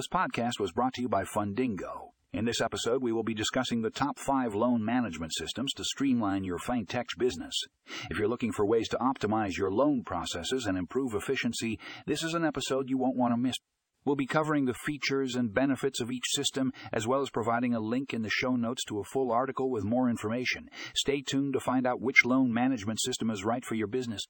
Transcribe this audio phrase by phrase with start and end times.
[0.00, 2.12] This podcast was brought to you by Fundingo.
[2.32, 6.42] In this episode, we will be discussing the top five loan management systems to streamline
[6.42, 7.52] your fintech business.
[8.10, 12.32] If you're looking for ways to optimize your loan processes and improve efficiency, this is
[12.32, 13.56] an episode you won't want to miss.
[14.06, 17.78] We'll be covering the features and benefits of each system, as well as providing a
[17.78, 20.70] link in the show notes to a full article with more information.
[20.94, 24.22] Stay tuned to find out which loan management system is right for your business.